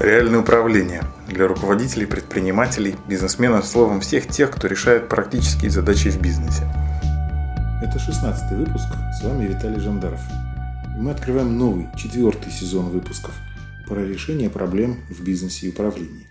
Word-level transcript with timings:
Реальное 0.00 0.40
управление 0.40 1.04
для 1.28 1.46
руководителей, 1.46 2.06
предпринимателей, 2.06 2.96
бизнесменов, 3.08 3.64
словом, 3.64 4.00
всех 4.00 4.26
тех, 4.26 4.50
кто 4.50 4.66
решает 4.66 5.08
практические 5.08 5.70
задачи 5.70 6.10
в 6.10 6.20
бизнесе. 6.20 6.64
Это 7.80 8.00
16 8.00 8.58
выпуск, 8.58 8.88
с 9.16 9.22
вами 9.22 9.46
Виталий 9.46 9.78
Жандаров. 9.78 10.20
И 10.96 11.00
мы 11.00 11.12
открываем 11.12 11.56
новый, 11.56 11.86
четвертый 11.96 12.50
сезон 12.50 12.86
выпусков 12.86 13.36
про 13.86 14.04
решение 14.04 14.50
проблем 14.50 14.98
в 15.10 15.22
бизнесе 15.22 15.68
и 15.68 15.70
управлении. 15.70 16.26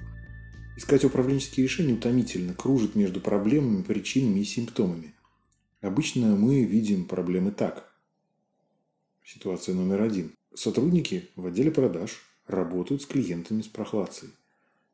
Искать 0.76 1.06
управленческие 1.06 1.64
решения 1.64 1.94
утомительно, 1.94 2.54
кружит 2.54 2.96
между 2.96 3.22
проблемами, 3.22 3.82
причинами 3.82 4.42
и 4.42 4.46
симптомами. 4.46 5.14
Обычно 5.82 6.36
мы 6.36 6.66
видим 6.66 7.06
проблемы 7.06 7.52
так. 7.52 7.90
Ситуация 9.24 9.74
номер 9.74 10.02
один. 10.02 10.34
Сотрудники 10.54 11.30
в 11.38 11.46
отделе 11.46 11.72
продаж– 11.72 12.22
работают 12.48 13.02
с 13.02 13.06
клиентами 13.06 13.62
с 13.62 13.68
прохладцей. 13.68 14.30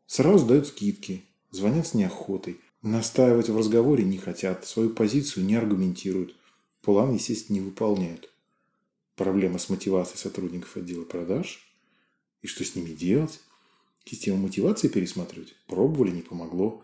Сразу 0.08 0.46
дают 0.46 0.68
скидки, 0.68 1.24
звонят 1.52 1.88
с 1.88 1.94
неохотой, 1.94 2.60
настаивать 2.82 3.50
в 3.50 3.58
разговоре 3.58 4.04
не 4.04 4.18
хотят, 4.18 4.66
свою 4.66 4.90
позицию 4.90 5.46
не 5.46 5.56
аргументируют, 5.56 6.36
план, 6.82 7.14
естественно, 7.14 7.58
не 7.58 7.62
выполняют. 7.62 8.30
Проблема 9.16 9.60
с 9.60 9.70
мотивацией 9.70 10.18
сотрудников 10.18 10.78
отдела 10.78 11.04
продаж. 11.04 11.60
И 12.42 12.48
что 12.48 12.64
с 12.64 12.76
ними 12.76 12.92
делать? 12.92 13.42
Систему 14.06 14.38
мотивации 14.38 14.88
пересматривать? 14.88 15.56
Пробовали, 15.68 16.12
не 16.12 16.22
помогло. 16.22 16.84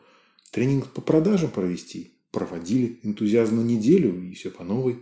Тренинг 0.52 0.92
по 0.92 1.00
продажам 1.00 1.50
провести? 1.50 2.12
Проводили. 2.32 3.00
Энтузиазм 3.04 3.56
на 3.56 3.62
неделю 3.62 4.22
и 4.22 4.34
все 4.34 4.52
по 4.52 4.66
новой. 4.66 5.02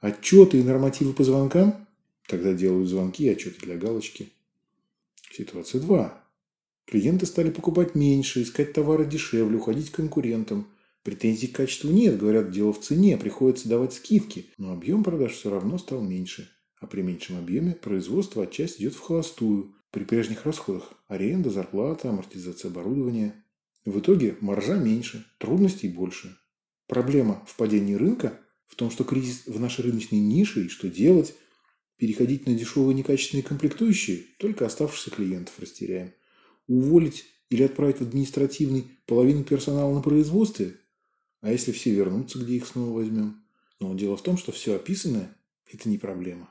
Отчеты 0.00 0.58
и 0.58 0.64
нормативы 0.64 1.12
по 1.12 1.22
звонкам? 1.22 1.86
Тогда 2.26 2.52
делают 2.52 2.88
звонки 2.88 3.24
и 3.24 3.28
отчеты 3.28 3.60
для 3.60 3.76
галочки. 3.76 4.32
Ситуация 5.36 5.80
2. 5.80 6.24
Клиенты 6.86 7.26
стали 7.26 7.50
покупать 7.50 7.96
меньше, 7.96 8.42
искать 8.42 8.72
товары 8.72 9.04
дешевле, 9.04 9.56
уходить 9.56 9.90
к 9.90 9.96
конкурентам. 9.96 10.68
Претензий 11.02 11.48
к 11.48 11.56
качеству 11.56 11.90
нет, 11.90 12.18
говорят, 12.18 12.52
дело 12.52 12.72
в 12.72 12.80
цене, 12.80 13.16
приходится 13.16 13.68
давать 13.68 13.94
скидки. 13.94 14.46
Но 14.58 14.72
объем 14.72 15.02
продаж 15.02 15.32
все 15.32 15.50
равно 15.50 15.76
стал 15.78 16.02
меньше. 16.02 16.48
А 16.80 16.86
при 16.86 17.02
меньшем 17.02 17.36
объеме 17.36 17.72
производство 17.72 18.44
отчасти 18.44 18.82
идет 18.82 18.94
в 18.94 19.00
холостую. 19.00 19.74
При 19.90 20.04
прежних 20.04 20.46
расходах– 20.46 20.92
аренда, 21.08 21.50
зарплата, 21.50 22.10
амортизация 22.10 22.70
оборудования. 22.70 23.44
В 23.84 23.98
итоге 23.98 24.36
маржа 24.40 24.76
меньше, 24.76 25.26
трудностей 25.38 25.88
больше. 25.88 26.38
Проблема 26.86 27.44
в 27.48 27.56
падении 27.56 27.94
рынка 27.94 28.38
в 28.66 28.76
том, 28.76 28.88
что 28.88 29.02
кризис 29.02 29.46
в 29.46 29.58
нашей 29.58 29.84
рыночной 29.84 30.20
нише 30.20 30.66
и 30.66 30.68
что 30.68 30.88
делать, 30.88 31.34
Переходить 31.96 32.46
на 32.46 32.54
дешевые 32.54 32.94
некачественные 32.94 33.44
комплектующие 33.44 34.24
только 34.38 34.66
оставшихся 34.66 35.10
клиентов 35.10 35.54
растеряем. 35.58 36.12
Уволить 36.66 37.26
или 37.50 37.62
отправить 37.62 37.98
в 37.98 38.02
административный 38.02 38.90
половину 39.06 39.44
персонала 39.44 39.94
на 39.94 40.02
производстве? 40.02 40.76
А 41.40 41.52
если 41.52 41.72
все 41.72 41.90
вернутся, 41.90 42.38
где 42.38 42.56
их 42.56 42.66
снова 42.66 42.98
возьмем? 42.98 43.44
Но 43.80 43.94
дело 43.94 44.16
в 44.16 44.22
том, 44.22 44.36
что 44.36 44.50
все 44.50 44.74
описанное– 44.74 45.36
это 45.72 45.88
не 45.88 45.98
проблема. 45.98 46.50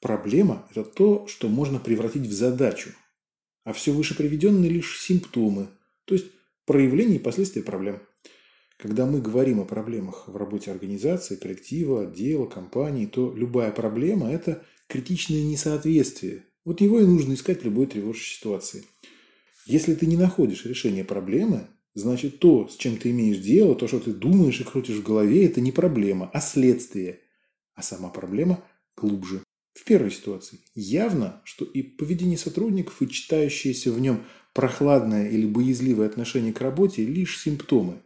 Проблема– 0.00 0.68
это 0.70 0.84
то, 0.84 1.26
что 1.26 1.48
можно 1.48 1.78
превратить 1.78 2.26
в 2.26 2.32
задачу. 2.32 2.90
А 3.64 3.72
все 3.72 3.92
выше 3.92 4.14
приведенные 4.14 4.70
лишь 4.70 5.00
симптомы, 5.00 5.70
то 6.04 6.14
есть 6.14 6.26
проявление 6.66 7.16
и 7.16 7.22
последствия 7.22 7.62
проблем– 7.62 8.00
когда 8.76 9.06
мы 9.06 9.20
говорим 9.20 9.60
о 9.60 9.64
проблемах 9.64 10.28
в 10.28 10.36
работе 10.36 10.70
организации, 10.70 11.36
коллектива, 11.36 12.02
отдела, 12.02 12.46
компании, 12.46 13.06
то 13.06 13.34
любая 13.34 13.72
проблема– 13.72 14.30
это 14.32 14.62
критичное 14.86 15.42
несоответствие. 15.42 16.44
Вот 16.64 16.80
его 16.80 17.00
и 17.00 17.06
нужно 17.06 17.34
искать 17.34 17.62
в 17.62 17.64
любой 17.64 17.86
тревожащей 17.86 18.36
ситуации. 18.36 18.84
Если 19.64 19.94
ты 19.94 20.06
не 20.06 20.16
находишь 20.16 20.66
решение 20.66 21.04
проблемы, 21.04 21.68
значит 21.94 22.38
то, 22.38 22.68
с 22.68 22.76
чем 22.76 22.98
ты 22.98 23.10
имеешь 23.10 23.38
дело, 23.38 23.74
то, 23.74 23.88
что 23.88 23.98
ты 23.98 24.12
думаешь 24.12 24.60
и 24.60 24.64
крутишь 24.64 24.98
в 24.98 25.02
голове, 25.02 25.46
это 25.46 25.60
не 25.60 25.72
проблема, 25.72 26.30
а 26.32 26.40
следствие. 26.40 27.20
А 27.74 27.82
сама 27.82 28.10
проблема 28.10 28.62
глубже. 28.96 29.42
В 29.72 29.84
первой 29.84 30.10
ситуации 30.10 30.60
явно, 30.74 31.40
что 31.44 31.64
и 31.64 31.82
поведение 31.82 32.38
сотрудников, 32.38 33.00
и 33.00 33.08
читающееся 33.08 33.92
в 33.92 34.00
нем 34.00 34.24
прохладное 34.54 35.28
или 35.30 35.46
боязливое 35.46 36.06
отношение 36.06 36.52
к 36.52 36.60
работе– 36.60 37.04
лишь 37.06 37.40
симптомы 37.40 38.02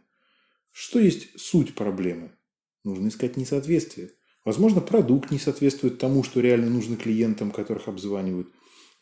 что 0.71 0.99
есть 0.99 1.39
суть 1.39 1.75
проблемы? 1.75 2.31
Нужно 2.83 3.09
искать 3.09 3.37
несоответствие. 3.37 4.11
Возможно, 4.43 4.81
продукт 4.81 5.29
не 5.31 5.37
соответствует 5.37 5.99
тому, 5.99 6.23
что 6.23 6.39
реально 6.39 6.69
нужно 6.69 6.95
клиентам, 6.95 7.51
которых 7.51 7.87
обзванивают. 7.87 8.47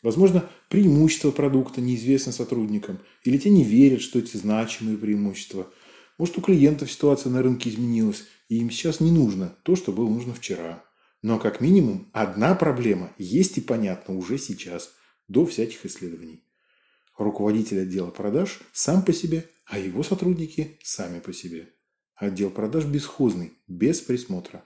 Возможно, 0.02 0.48
преимущество 0.68 1.30
продукта 1.30 1.80
неизвестно 1.80 2.32
сотрудникам, 2.32 3.00
или 3.24 3.38
те 3.38 3.50
не 3.50 3.64
верят, 3.64 4.00
что 4.00 4.18
эти 4.18 4.36
значимые 4.36 4.98
преимущества. 4.98 5.70
Может, 6.18 6.38
у 6.38 6.42
клиентов 6.42 6.90
ситуация 6.90 7.30
на 7.30 7.42
рынке 7.42 7.70
изменилась, 7.70 8.24
и 8.48 8.58
им 8.58 8.70
сейчас 8.70 9.00
не 9.00 9.10
нужно 9.10 9.56
то, 9.62 9.76
что 9.76 9.92
было 9.92 10.08
нужно 10.08 10.34
вчера. 10.34 10.84
Но 11.22 11.38
как 11.38 11.60
минимум 11.60 12.08
одна 12.12 12.54
проблема 12.54 13.12
есть 13.18 13.58
и 13.58 13.60
понятна 13.60 14.16
уже 14.16 14.38
сейчас, 14.38 14.92
до 15.28 15.46
всяких 15.46 15.86
исследований. 15.86 16.42
Руководитель 17.16 17.82
отдела 17.82 18.10
продаж 18.10 18.60
сам 18.72 19.02
по 19.02 19.12
себе 19.12 19.46
а 19.70 19.78
его 19.78 20.02
сотрудники 20.02 20.78
сами 20.82 21.20
по 21.20 21.32
себе. 21.32 21.68
Отдел 22.16 22.50
продаж 22.50 22.84
бесхозный, 22.84 23.52
без 23.68 24.00
присмотра. 24.00 24.64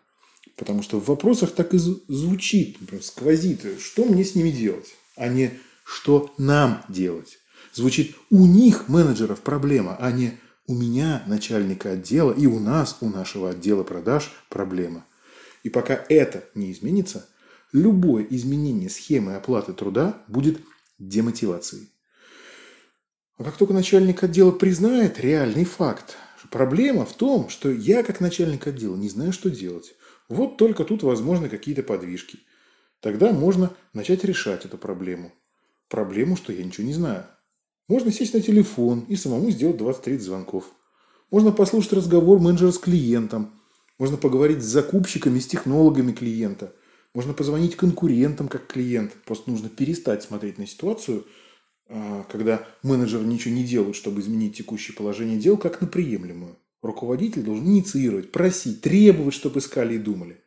Потому 0.56 0.82
что 0.82 0.98
в 0.98 1.06
вопросах 1.06 1.52
так 1.52 1.74
и 1.74 1.78
звучит, 1.78 2.78
сквозит, 3.02 3.80
что 3.80 4.04
мне 4.06 4.24
с 4.24 4.34
ними 4.34 4.50
делать, 4.50 4.94
а 5.16 5.28
не 5.28 5.52
что 5.84 6.34
нам 6.38 6.84
делать. 6.88 7.38
Звучит 7.74 8.16
у 8.30 8.46
них, 8.46 8.88
менеджеров, 8.88 9.42
проблема, 9.42 9.96
а 10.00 10.10
не 10.10 10.38
у 10.66 10.74
меня, 10.74 11.22
начальника 11.26 11.92
отдела, 11.92 12.32
и 12.32 12.46
у 12.46 12.58
нас, 12.58 12.96
у 13.00 13.08
нашего 13.08 13.50
отдела 13.50 13.84
продаж 13.84 14.32
проблема. 14.48 15.06
И 15.62 15.68
пока 15.68 16.02
это 16.08 16.44
не 16.54 16.72
изменится, 16.72 17.28
любое 17.72 18.26
изменение 18.30 18.88
схемы 18.88 19.34
оплаты 19.34 19.74
труда 19.74 20.22
будет 20.28 20.60
демотивацией. 20.98 21.93
А 23.36 23.42
как 23.42 23.56
только 23.56 23.74
начальник 23.74 24.22
отдела 24.22 24.52
признает 24.52 25.18
реальный 25.18 25.64
факт, 25.64 26.16
проблема 26.50 27.04
в 27.04 27.14
том, 27.14 27.48
что 27.48 27.68
я, 27.70 28.04
как 28.04 28.20
начальник 28.20 28.66
отдела, 28.66 28.94
не 28.94 29.08
знаю, 29.08 29.32
что 29.32 29.50
делать. 29.50 29.94
Вот 30.28 30.56
только 30.56 30.84
тут 30.84 31.02
возможны 31.02 31.48
какие-то 31.48 31.82
подвижки. 31.82 32.38
Тогда 33.00 33.32
можно 33.32 33.72
начать 33.92 34.24
решать 34.24 34.64
эту 34.64 34.78
проблему. 34.78 35.32
Проблему, 35.88 36.36
что 36.36 36.52
я 36.52 36.64
ничего 36.64 36.86
не 36.86 36.94
знаю. 36.94 37.26
Можно 37.88 38.12
сесть 38.12 38.34
на 38.34 38.40
телефон 38.40 39.00
и 39.08 39.16
самому 39.16 39.50
сделать 39.50 39.76
20-30 39.76 40.18
звонков. 40.20 40.72
Можно 41.30 41.50
послушать 41.50 41.92
разговор 41.92 42.38
менеджера 42.38 42.70
с 42.70 42.78
клиентом. 42.78 43.60
Можно 43.98 44.16
поговорить 44.16 44.62
с 44.62 44.66
закупщиками, 44.66 45.40
с 45.40 45.46
технологами 45.46 46.12
клиента. 46.12 46.72
Можно 47.14 47.34
позвонить 47.34 47.76
конкурентам 47.76 48.46
как 48.48 48.68
клиент. 48.68 49.12
Просто 49.26 49.50
нужно 49.50 49.68
перестать 49.68 50.22
смотреть 50.22 50.56
на 50.58 50.68
ситуацию– 50.68 51.26
когда 51.88 52.66
менеджер 52.82 53.22
ничего 53.22 53.54
не 53.54 53.64
делает, 53.64 53.96
чтобы 53.96 54.20
изменить 54.20 54.56
текущее 54.56 54.96
положение 54.96 55.38
дел, 55.38 55.56
как 55.56 55.80
на 55.80 55.86
приемлемую. 55.86 56.56
Руководитель 56.82 57.42
должен 57.42 57.66
инициировать, 57.66 58.32
просить, 58.32 58.82
требовать, 58.82 59.34
чтобы 59.34 59.60
искали 59.60 59.94
и 59.94 59.98
думали. 59.98 60.40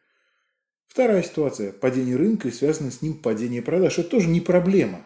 Вторая 0.88 1.24
ситуация. 1.24 1.72
Падение 1.72 2.16
рынка 2.16 2.48
и 2.48 2.52
связанное 2.52 2.92
с 2.92 3.02
ним 3.02 3.16
падение 3.16 3.62
продаж. 3.62 4.00
Это 4.00 4.10
тоже 4.10 4.30
не 4.30 4.42
проблема. 4.42 5.06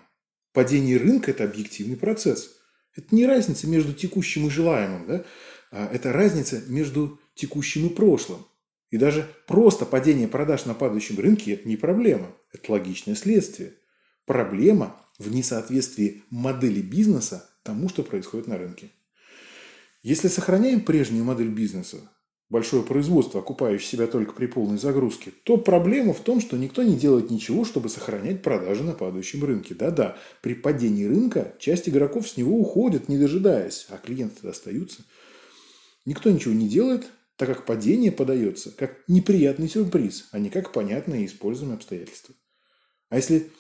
Падение 0.54 0.98
рынка– 0.98 1.32
это 1.32 1.44
объективный 1.44 1.98
процесс. 1.98 2.58
Это 2.96 3.16
не 3.16 3.26
разница 3.26 3.68
между 3.68 3.94
текущим 3.94 4.48
и 4.48 4.50
желаемым. 4.50 5.08
Да? 5.08 5.26
А 5.72 5.90
это 5.94 6.12
разница 6.12 6.62
между 6.68 7.20
текущим 7.34 7.88
и 7.88 7.90
прошлым. 7.90 8.46
И 8.90 8.98
даже 8.98 9.30
просто 9.48 9.86
падение 9.86 10.28
продаж 10.28 10.66
на 10.66 10.74
падающем 10.74 11.18
рынке– 11.18 11.54
это 11.54 11.68
не 11.68 11.78
проблема. 11.78 12.36
Это 12.52 12.72
логичное 12.72 13.16
следствие. 13.16 13.76
Проблема 14.26 15.01
в 15.22 15.34
несоответствии 15.34 16.24
модели 16.30 16.82
бизнеса 16.82 17.50
тому, 17.64 17.90
что 17.90 18.04
происходит 18.04 18.48
на 18.48 18.58
рынке. 18.58 18.92
Если 20.04 20.28
сохраняем 20.28 20.82
прежнюю 20.82 21.24
модель 21.24 21.50
бизнеса, 21.50 22.10
большое 22.50 22.84
производство, 22.84 23.40
окупающее 23.40 23.88
себя 23.88 24.08
только 24.08 24.34
при 24.34 24.48
полной 24.48 24.80
загрузке, 24.80 25.32
то 25.44 25.58
проблема 25.58 26.14
в 26.14 26.22
том, 26.22 26.42
что 26.42 26.58
никто 26.58 26.82
не 26.82 26.98
делает 26.98 27.30
ничего, 27.30 27.66
чтобы 27.66 27.88
сохранять 27.88 28.42
продажи 28.42 28.84
на 28.84 28.94
падающем 28.94 29.44
рынке. 29.44 29.76
Да-да, 29.76 30.18
при 30.42 30.56
падении 30.56 31.06
рынка 31.06 31.54
часть 31.60 31.88
игроков 31.88 32.28
с 32.28 32.36
него 32.36 32.60
уходит, 32.60 33.10
не 33.10 33.18
дожидаясь, 33.18 33.86
а 33.90 33.98
клиенты 33.98 34.48
остаются. 34.48 35.04
Никто 36.06 36.32
ничего 36.32 36.56
не 36.56 36.68
делает, 36.68 37.06
так 37.38 37.48
как 37.48 37.66
падение 37.66 38.12
подается 38.12 38.72
как 38.72 38.98
неприятный 39.08 39.70
сюрприз, 39.70 40.30
а 40.32 40.40
не 40.40 40.50
как 40.50 40.72
понятное 40.72 41.20
и 41.20 41.26
используемое 41.28 41.78
обстоятельство. 41.78 42.34
А 43.10 43.18
если 43.18 43.52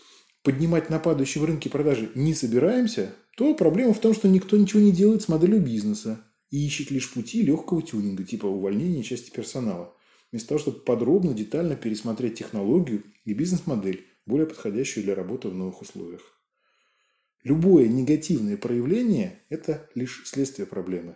поднимать 0.44 0.90
на 0.90 1.00
падающем 1.00 1.44
рынке 1.44 1.70
продажи 1.70 2.12
не 2.16 2.34
собираемся, 2.34 3.14
то 3.38 3.54
проблема 3.56 3.94
в 3.94 4.00
том, 4.00 4.14
что 4.14 4.28
никто 4.28 4.58
ничего 4.58 4.82
не 4.82 4.92
делает 4.92 5.22
с 5.22 5.28
моделью 5.28 5.62
бизнеса 5.62 6.26
и 6.50 6.66
ищет 6.66 6.92
лишь 6.92 7.14
пути 7.14 7.42
легкого 7.42 7.82
тюнинга, 7.82 8.24
типа 8.24 8.46
увольнения 8.46 9.04
части 9.04 9.32
персонала, 9.32 9.96
вместо 10.32 10.50
того, 10.50 10.60
чтобы 10.60 10.80
подробно, 10.80 11.34
детально 11.34 11.76
пересмотреть 11.76 12.40
технологию 12.40 13.04
и 13.24 13.34
бизнес-модель, 13.34 14.06
более 14.26 14.48
подходящую 14.48 15.04
для 15.04 15.16
работы 15.16 15.48
в 15.48 15.56
новых 15.56 15.82
условиях. 15.82 16.22
Любое 17.44 17.88
негативное 17.88 18.58
проявление– 18.58 19.42
это 19.50 19.90
лишь 19.96 20.24
следствие 20.26 20.68
проблемы. 20.68 21.16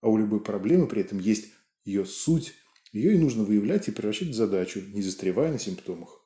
А 0.00 0.08
у 0.08 0.16
любой 0.16 0.42
проблемы 0.42 0.86
при 0.86 1.02
этом 1.02 1.18
есть 1.18 1.52
ее 1.84 2.06
суть. 2.06 2.54
Ее 2.92 3.14
и 3.14 3.18
нужно 3.18 3.44
выявлять 3.44 3.88
и 3.88 3.90
превращать 3.90 4.28
в 4.28 4.34
задачу, 4.34 4.80
не 4.94 5.02
застревая 5.02 5.52
на 5.52 5.58
симптомах. 5.58 6.25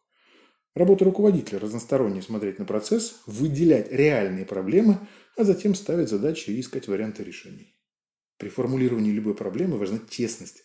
Работа 0.75 1.05
руководителя– 1.05 1.58
разносторонне 1.61 2.22
смотреть 2.22 2.61
на 2.61 2.64
процесс, 2.64 3.20
выделять 3.26 3.90
реальные 3.90 4.46
проблемы, 4.46 4.99
а 5.37 5.43
затем 5.43 5.75
ставить 5.75 6.08
задачи 6.08 6.50
и 6.50 6.61
искать 6.61 6.87
варианты 6.87 7.25
решений. 7.25 7.75
При 8.37 8.49
формулировании 8.49 9.11
любой 9.11 9.34
проблемы 9.34 9.78
важна 9.78 9.99
честность. 10.08 10.62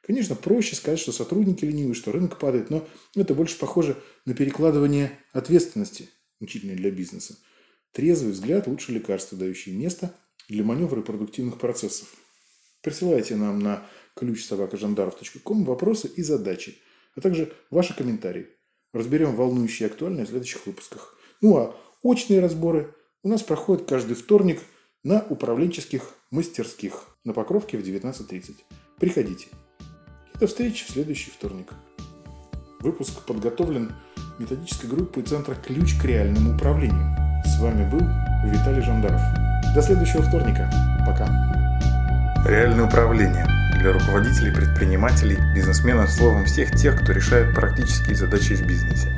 Конечно, 0.00 0.36
проще 0.36 0.74
сказать, 0.74 0.98
что 0.98 1.12
сотрудники 1.12 1.64
ленивы, 1.64 1.94
что 1.94 2.12
рынок 2.12 2.38
падает, 2.38 2.70
но 2.70 2.88
это 3.14 3.34
больше 3.34 3.58
похоже 3.58 3.96
на 4.24 4.34
перекладывание 4.34 5.12
ответственности, 5.32 6.08
мучительной 6.40 6.76
для 6.76 6.90
бизнеса. 6.90 7.36
Трезвый 7.92 8.32
взгляд– 8.32 8.66
лучше 8.68 8.92
лекарства, 8.92 9.36
дающие 9.36 9.74
место 9.74 10.14
для 10.48 10.64
маневра 10.64 11.02
продуктивных 11.02 11.58
процессов. 11.58 12.14
Присылайте 12.80 13.36
нам 13.36 13.58
на 13.58 13.86
ключ 14.14 14.44
собакажандаров.ком 14.44 15.64
вопросы 15.64 16.08
и 16.08 16.22
задачи, 16.22 16.78
а 17.14 17.20
также 17.20 17.52
ваши 17.70 17.94
комментарии. 17.94 18.55
Разберем 18.96 19.36
волнующие 19.36 19.88
и 19.88 19.90
актуальные 19.92 20.24
в 20.24 20.30
следующих 20.30 20.66
выпусках. 20.66 21.14
Ну 21.42 21.58
а 21.58 21.76
очные 22.02 22.40
разборы 22.40 22.94
у 23.22 23.28
нас 23.28 23.42
проходят 23.42 23.86
каждый 23.86 24.16
вторник 24.16 24.62
на 25.04 25.22
управленческих 25.28 26.14
мастерских 26.30 27.04
на 27.22 27.34
Покровке 27.34 27.76
в 27.76 27.82
19.30. 27.82 28.54
Приходите. 28.98 29.48
И 30.34 30.38
до 30.38 30.46
встречи 30.46 30.86
в 30.86 30.90
следующий 30.90 31.30
вторник. 31.30 31.72
Выпуск 32.80 33.20
подготовлен 33.26 33.92
методической 34.38 34.88
группой 34.88 35.24
Центра 35.24 35.54
«Ключ 35.54 35.98
к 36.00 36.04
реальному 36.06 36.54
управлению». 36.54 37.14
С 37.44 37.60
вами 37.60 37.90
был 37.90 38.00
Виталий 38.50 38.82
Жандаров. 38.82 39.20
До 39.74 39.82
следующего 39.82 40.22
вторника. 40.22 40.70
Пока. 41.06 41.26
Реальное 42.46 42.86
управление 42.86 43.55
для 43.86 43.92
руководителей, 43.92 44.50
предпринимателей, 44.50 45.38
бизнесменов, 45.54 46.10
словом, 46.10 46.44
всех 46.46 46.72
тех, 46.72 47.00
кто 47.00 47.12
решает 47.12 47.54
практические 47.54 48.16
задачи 48.16 48.54
в 48.54 48.66
бизнесе. 48.66 49.08